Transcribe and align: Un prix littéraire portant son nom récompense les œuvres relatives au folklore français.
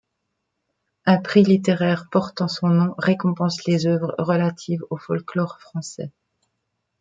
Un 1.05 1.21
prix 1.21 1.43
littéraire 1.43 2.05
portant 2.11 2.47
son 2.47 2.69
nom 2.69 2.95
récompense 2.97 3.65
les 3.67 3.85
œuvres 3.85 4.15
relatives 4.17 4.81
au 4.89 4.97
folklore 4.97 5.59
français. 5.59 6.09